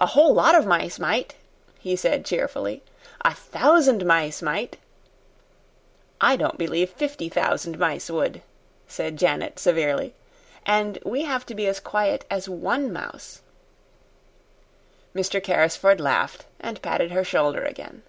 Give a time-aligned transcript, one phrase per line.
[0.00, 1.36] "A whole lot of mice might,"
[1.78, 2.82] he said cheerfully.
[3.20, 4.78] "A thousand mice might."
[6.20, 8.42] "I don't believe fifty thousand mice would,"
[8.88, 10.12] said Janet, severely;
[10.66, 13.42] "and we have to be as quiet as one mouse."
[15.14, 15.40] Mr.
[15.40, 18.02] Carrisford laughed and patted her shoulder again.